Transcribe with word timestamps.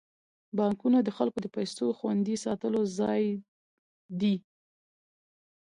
بانکونه 0.57 0.99
د 1.03 1.09
خلکو 1.17 1.37
د 1.41 1.47
پيسو 1.55 1.85
خوندي 1.97 2.35
ساتلو 2.45 2.81
ځای 2.99 3.23
دی. 4.19 4.35